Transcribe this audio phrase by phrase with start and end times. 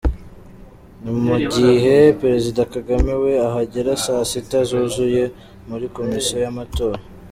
[1.03, 5.23] Ni mu gihe Perezida Kagame we ahagera saa sita zuzuye
[5.69, 6.99] muri Komisiyo y’amatora.